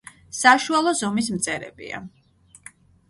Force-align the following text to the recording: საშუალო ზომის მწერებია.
საშუალო 0.37 0.93
ზომის 1.01 1.29
მწერებია. 1.35 2.01